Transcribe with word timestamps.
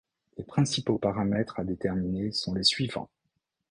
Les 0.35 0.43
principaux 0.43 0.97
paramètres 0.97 1.59
à 1.59 1.63
déterminer 1.63 2.31
sont 2.31 2.55
les 2.55 2.63
suivants. 2.63 3.11